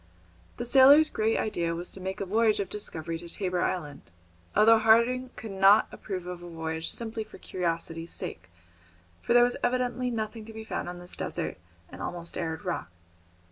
[0.57, 4.01] The sailor's great idea was to make a voyage of discovery to Tabor Island,
[4.55, 8.49] although Harding could not approve of a voyage simply for curiosity's sake,
[9.21, 12.89] for there was evidently nothing to be found on this desert and almost arid rock.